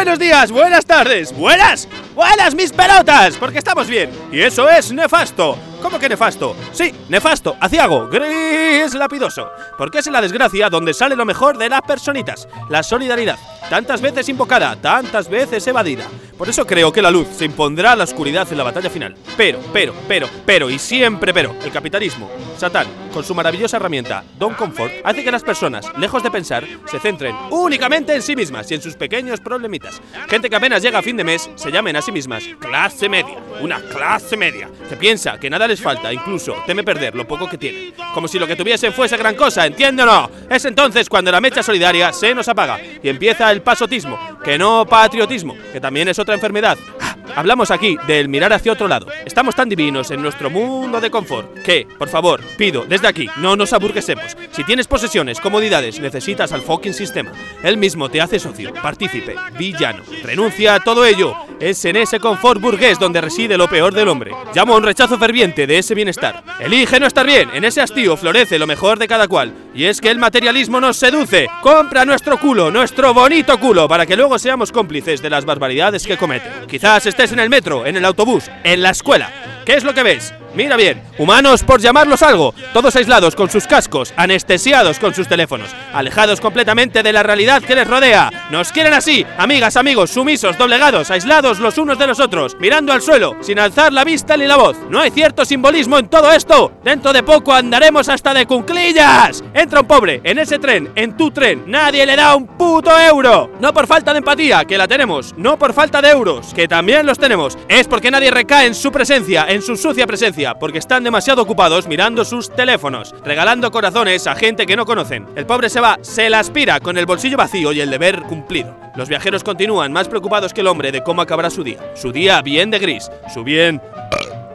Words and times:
buenos 0.00 0.18
días, 0.18 0.50
buenas 0.50 0.86
tardes, 0.86 1.30
buenas, 1.30 1.86
buenas 2.14 2.54
mis 2.54 2.72
pelotas, 2.72 3.36
porque 3.36 3.58
estamos 3.58 3.86
bien. 3.86 4.10
Y 4.32 4.40
eso 4.40 4.66
es 4.66 4.90
nefasto. 4.92 5.58
¿Cómo 5.82 5.98
que 5.98 6.08
nefasto? 6.08 6.56
Sí, 6.72 6.90
nefasto, 7.10 7.54
aciago, 7.60 8.08
gris, 8.08 8.94
lapidoso. 8.94 9.50
Porque 9.76 9.98
es 9.98 10.06
en 10.06 10.14
la 10.14 10.22
desgracia 10.22 10.70
donde 10.70 10.94
sale 10.94 11.16
lo 11.16 11.26
mejor 11.26 11.58
de 11.58 11.68
las 11.68 11.82
personitas, 11.82 12.48
la 12.70 12.82
solidaridad. 12.82 13.36
Tantas 13.70 14.00
veces 14.00 14.28
invocada, 14.28 14.74
tantas 14.74 15.30
veces 15.30 15.64
evadida. 15.64 16.04
Por 16.36 16.48
eso 16.48 16.66
creo 16.66 16.90
que 16.90 17.00
la 17.00 17.10
luz 17.10 17.28
se 17.36 17.44
impondrá 17.44 17.92
a 17.92 17.96
la 17.96 18.02
oscuridad 18.02 18.50
en 18.50 18.58
la 18.58 18.64
batalla 18.64 18.90
final. 18.90 19.14
Pero, 19.36 19.60
pero, 19.72 19.94
pero, 20.08 20.28
pero 20.44 20.68
y 20.68 20.78
siempre 20.80 21.32
pero, 21.32 21.54
el 21.62 21.70
capitalismo, 21.70 22.28
Satán, 22.56 22.88
con 23.12 23.22
su 23.22 23.32
maravillosa 23.32 23.76
herramienta, 23.76 24.24
Don 24.38 24.54
Comfort, 24.54 24.90
hace 25.04 25.22
que 25.22 25.30
las 25.30 25.44
personas, 25.44 25.86
lejos 25.98 26.20
de 26.24 26.32
pensar, 26.32 26.66
se 26.90 26.98
centren 26.98 27.36
únicamente 27.50 28.12
en 28.12 28.22
sí 28.22 28.34
mismas 28.34 28.68
y 28.70 28.74
en 28.74 28.82
sus 28.82 28.96
pequeños 28.96 29.38
problemitas. 29.38 30.02
Gente 30.28 30.50
que 30.50 30.56
apenas 30.56 30.82
llega 30.82 30.98
a 30.98 31.02
fin 31.02 31.16
de 31.16 31.22
mes 31.22 31.48
se 31.54 31.70
llamen 31.70 31.94
a 31.94 32.02
sí 32.02 32.10
mismas 32.10 32.42
clase 32.58 33.08
media, 33.08 33.38
una 33.60 33.80
clase 33.82 34.36
media, 34.36 34.68
que 34.88 34.96
piensa 34.96 35.38
que 35.38 35.48
nada 35.48 35.68
les 35.68 35.80
falta, 35.80 36.12
incluso 36.12 36.56
teme 36.66 36.82
perder 36.82 37.14
lo 37.14 37.28
poco 37.28 37.48
que 37.48 37.58
tienen. 37.58 37.94
Como 38.14 38.26
si 38.26 38.38
lo 38.38 38.46
que 38.46 38.56
tuviesen 38.56 38.92
fuese 38.92 39.16
gran 39.16 39.34
cosa, 39.34 39.66
¿entiende 39.66 40.02
o 40.02 40.06
no? 40.06 40.30
Es 40.48 40.64
entonces 40.64 41.08
cuando 41.08 41.30
la 41.30 41.40
mecha 41.40 41.62
solidaria 41.62 42.12
se 42.12 42.34
nos 42.34 42.48
apaga 42.48 42.80
y 43.02 43.08
empieza 43.08 43.50
el 43.52 43.62
pasotismo, 43.62 44.18
que 44.42 44.58
no 44.58 44.84
patriotismo, 44.84 45.56
que 45.72 45.80
también 45.80 46.08
es 46.08 46.18
otra 46.18 46.34
enfermedad. 46.34 46.76
Ah, 47.00 47.16
hablamos 47.36 47.70
aquí 47.70 47.96
del 48.06 48.28
mirar 48.28 48.52
hacia 48.52 48.72
otro 48.72 48.88
lado. 48.88 49.06
Estamos 49.24 49.54
tan 49.54 49.68
divinos 49.68 50.10
en 50.10 50.22
nuestro 50.22 50.50
mundo 50.50 51.00
de 51.00 51.10
confort 51.10 51.62
que, 51.62 51.86
por 51.98 52.08
favor, 52.08 52.40
pido 52.58 52.84
desde 52.84 53.08
aquí, 53.08 53.28
no 53.36 53.54
nos 53.54 53.72
aburguesemos. 53.72 54.36
Si 54.50 54.64
tienes 54.64 54.88
posesiones, 54.88 55.40
comodidades, 55.40 56.00
necesitas 56.00 56.52
al 56.52 56.62
fucking 56.62 56.94
sistema. 56.94 57.32
Él 57.62 57.76
mismo 57.76 58.08
te 58.08 58.20
hace 58.20 58.40
socio, 58.40 58.72
partícipe, 58.74 59.36
villano. 59.56 60.02
Renuncia 60.24 60.74
a 60.74 60.80
todo 60.80 61.04
ello. 61.04 61.34
Es 61.60 61.84
en 61.84 61.96
ese 61.96 62.18
confort 62.18 62.58
burgués 62.58 62.98
donde 62.98 63.20
reside 63.20 63.58
lo 63.58 63.68
peor 63.68 63.92
del 63.92 64.08
hombre. 64.08 64.32
Llamo 64.54 64.72
a 64.72 64.78
un 64.78 64.82
rechazo 64.82 65.18
ferviente 65.18 65.66
de 65.66 65.76
ese 65.76 65.94
bienestar. 65.94 66.42
Elige 66.58 66.98
no 66.98 67.06
estar 67.06 67.26
bien. 67.26 67.50
En 67.52 67.64
ese 67.64 67.82
hastío 67.82 68.16
florece 68.16 68.58
lo 68.58 68.66
mejor 68.66 68.98
de 68.98 69.06
cada 69.06 69.28
cual. 69.28 69.52
Y 69.74 69.84
es 69.84 70.00
que 70.00 70.10
el 70.10 70.18
materialismo 70.18 70.80
nos 70.80 70.96
seduce. 70.96 71.48
Compra 71.60 72.06
nuestro 72.06 72.40
culo, 72.40 72.70
nuestro 72.70 73.12
bonito 73.12 73.60
culo, 73.60 73.86
para 73.86 74.06
que 74.06 74.16
luego 74.16 74.38
seamos 74.38 74.72
cómplices 74.72 75.20
de 75.20 75.28
las 75.28 75.44
barbaridades 75.44 76.06
que 76.06 76.16
comete. 76.16 76.50
Quizás 76.66 77.04
estés 77.04 77.32
en 77.32 77.40
el 77.40 77.50
metro, 77.50 77.84
en 77.84 77.96
el 77.96 78.06
autobús, 78.06 78.50
en 78.64 78.80
la 78.82 78.90
escuela. 78.90 79.30
¿Qué 79.66 79.74
es 79.74 79.84
lo 79.84 79.92
que 79.92 80.02
ves? 80.02 80.32
Mira 80.52 80.76
bien, 80.76 81.00
humanos 81.16 81.62
por 81.62 81.80
llamarlos 81.80 82.22
algo, 82.22 82.54
todos 82.72 82.96
aislados 82.96 83.36
con 83.36 83.48
sus 83.48 83.68
cascos, 83.68 84.12
anestesiados 84.16 84.98
con 84.98 85.14
sus 85.14 85.28
teléfonos, 85.28 85.70
alejados 85.92 86.40
completamente 86.40 87.04
de 87.04 87.12
la 87.12 87.22
realidad 87.22 87.62
que 87.62 87.76
les 87.76 87.86
rodea. 87.86 88.48
Nos 88.50 88.72
quieren 88.72 88.92
así, 88.92 89.24
amigas, 89.38 89.76
amigos, 89.76 90.10
sumisos, 90.10 90.58
doblegados, 90.58 91.12
aislados 91.12 91.60
los 91.60 91.78
unos 91.78 92.00
de 92.00 92.08
los 92.08 92.18
otros, 92.18 92.56
mirando 92.58 92.92
al 92.92 93.00
suelo, 93.00 93.36
sin 93.42 93.60
alzar 93.60 93.92
la 93.92 94.02
vista 94.02 94.36
ni 94.36 94.48
la 94.48 94.56
voz. 94.56 94.76
¿No 94.90 94.98
hay 94.98 95.12
cierto 95.12 95.44
simbolismo 95.44 95.98
en 95.98 96.08
todo 96.08 96.32
esto? 96.32 96.72
Dentro 96.82 97.12
de 97.12 97.22
poco 97.22 97.52
andaremos 97.52 98.08
hasta 98.08 98.34
de 98.34 98.46
cunclillas. 98.46 99.44
Entra 99.54 99.82
un 99.82 99.86
pobre 99.86 100.20
en 100.24 100.40
ese 100.40 100.58
tren, 100.58 100.90
en 100.96 101.16
tu 101.16 101.30
tren, 101.30 101.62
nadie 101.68 102.04
le 102.04 102.16
da 102.16 102.34
un 102.34 102.48
puto 102.48 102.90
euro. 102.98 103.52
No 103.60 103.72
por 103.72 103.86
falta 103.86 104.12
de 104.12 104.18
empatía, 104.18 104.64
que 104.64 104.78
la 104.78 104.88
tenemos, 104.88 105.32
no 105.36 105.56
por 105.56 105.72
falta 105.72 106.02
de 106.02 106.10
euros, 106.10 106.52
que 106.54 106.66
también 106.66 107.06
los 107.06 107.20
tenemos, 107.20 107.56
es 107.68 107.86
porque 107.86 108.10
nadie 108.10 108.32
recae 108.32 108.66
en 108.66 108.74
su 108.74 108.90
presencia, 108.90 109.46
en 109.48 109.62
su 109.62 109.76
sucia 109.76 110.08
presencia, 110.08 110.39
porque 110.58 110.78
están 110.78 111.04
demasiado 111.04 111.42
ocupados 111.42 111.86
mirando 111.86 112.24
sus 112.24 112.50
teléfonos, 112.50 113.14
regalando 113.22 113.70
corazones 113.70 114.26
a 114.26 114.34
gente 114.34 114.66
que 114.66 114.76
no 114.76 114.86
conocen. 114.86 115.26
El 115.36 115.46
pobre 115.46 115.68
se 115.68 115.80
va, 115.80 115.98
se 116.00 116.30
la 116.30 116.38
aspira 116.38 116.80
con 116.80 116.96
el 116.96 117.06
bolsillo 117.06 117.36
vacío 117.36 117.72
y 117.72 117.80
el 117.80 117.90
deber 117.90 118.22
cumplido. 118.22 118.74
Los 118.96 119.08
viajeros 119.08 119.44
continúan 119.44 119.92
más 119.92 120.08
preocupados 120.08 120.52
que 120.54 120.62
el 120.62 120.66
hombre 120.66 120.92
de 120.92 121.02
cómo 121.02 121.22
acabará 121.22 121.50
su 121.50 121.62
día. 121.62 121.78
Su 121.94 122.10
día 122.10 122.40
bien 122.42 122.70
de 122.70 122.78
gris, 122.78 123.10
su 123.32 123.44
bien 123.44 123.80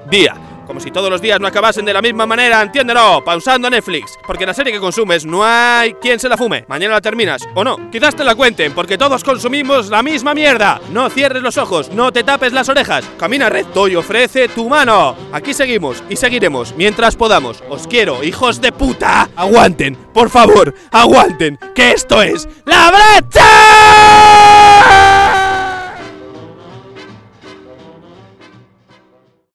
día. 0.10 0.36
Como 0.66 0.80
si 0.80 0.92
todos 0.92 1.10
los 1.10 1.22
días 1.22 1.40
no 1.40 1.48
acabasen 1.48 1.86
de 1.86 1.94
la 1.94 2.02
misma 2.02 2.26
manera, 2.26 2.62
entiéndelo, 2.62 3.24
pausando 3.24 3.70
Netflix. 3.70 4.18
Porque 4.26 4.46
la 4.46 4.54
serie 4.54 4.74
que 4.74 4.80
consumes 4.80 5.26
no 5.26 5.44
hay 5.44 5.94
quien 5.96 6.20
se 6.20 6.30
la 6.30 6.38
fume. 6.38 6.66
Mañana 6.68 6.96
la 6.96 7.02
terminas, 7.02 7.48
o 7.54 7.64
no. 7.64 7.90
Quizás 7.92 8.16
te 8.16 8.24
la 8.24 8.36
cuenten, 8.36 8.74
porque 8.74 8.98
todos 8.98 9.24
consumimos 9.24 9.90
la 9.90 10.04
misma 10.04 10.34
mierda. 10.34 10.82
No 10.92 11.10
cierres 11.10 11.44
los 11.44 11.58
ojos, 11.58 11.90
no 11.92 12.12
te 12.12 12.24
tapes 12.24 12.54
las 12.54 12.70
orejas. 12.70 13.06
Camina 13.18 13.50
recto 13.50 13.88
y 13.88 13.96
ofrece 13.96 14.48
tu 14.48 14.70
mano. 14.70 15.16
Aquí 15.32 15.54
seguimos 15.54 16.04
y 16.10 16.16
seguiremos 16.16 16.74
mientras 16.76 17.16
podamos. 17.16 17.64
Os 17.70 17.88
quiero, 17.88 18.24
hijos 18.24 18.62
de 18.62 18.72
puta. 18.72 19.30
Aguanten, 19.36 19.96
por 20.14 20.30
favor, 20.30 20.74
aguanten, 20.92 21.60
que 21.74 21.92
esto 21.92 22.22
es 22.22 22.48
la 22.66 22.92
brecha. 22.92 24.75